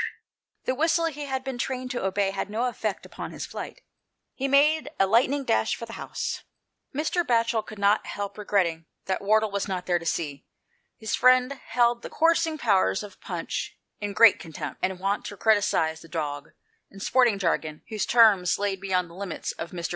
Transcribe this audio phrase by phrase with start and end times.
[0.65, 3.81] The whistle he had been trained to obey had no effect upon his flight;
[4.33, 6.41] he made a lightning dash for the house.
[6.91, 7.23] Mr.
[7.23, 10.43] Batchel could not help regretting that Wardle was not there to see.
[10.97, 15.37] His friend held the coursing powers of Punch in great contempt, and was wont to
[15.37, 16.53] criticise the dog
[16.89, 19.87] in sporting jargon, whose terms lay beyond the limits of 163 G HOST TALES.
[19.87, 19.89] Mr.